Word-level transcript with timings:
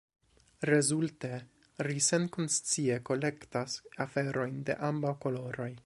Rezulte, 0.69 1.29
ri 1.89 2.01
senkonscie 2.07 2.99
kolektas 3.11 3.77
aferojn 4.07 4.59
de 4.71 4.81
ambaŭ 4.93 5.15
koloroj. 5.27 5.71